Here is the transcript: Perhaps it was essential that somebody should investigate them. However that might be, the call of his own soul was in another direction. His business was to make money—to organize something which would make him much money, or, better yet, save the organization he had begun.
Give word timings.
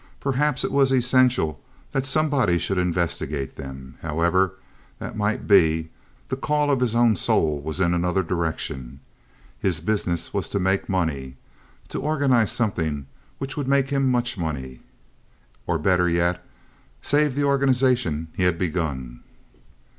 Perhaps 0.19 0.63
it 0.63 0.71
was 0.71 0.91
essential 0.91 1.61
that 1.91 2.07
somebody 2.07 2.57
should 2.57 2.79
investigate 2.79 3.55
them. 3.55 3.99
However 4.01 4.55
that 4.97 5.15
might 5.15 5.45
be, 5.45 5.91
the 6.29 6.35
call 6.35 6.71
of 6.71 6.79
his 6.79 6.95
own 6.95 7.15
soul 7.15 7.59
was 7.61 7.79
in 7.79 7.93
another 7.93 8.23
direction. 8.23 8.99
His 9.59 9.79
business 9.79 10.33
was 10.33 10.49
to 10.49 10.59
make 10.59 10.89
money—to 10.89 11.99
organize 12.01 12.51
something 12.51 13.05
which 13.37 13.55
would 13.55 13.67
make 13.67 13.89
him 13.89 14.09
much 14.09 14.39
money, 14.39 14.79
or, 15.67 15.77
better 15.77 16.09
yet, 16.09 16.43
save 17.03 17.35
the 17.35 17.43
organization 17.43 18.29
he 18.33 18.41
had 18.41 18.57
begun. 18.57 19.21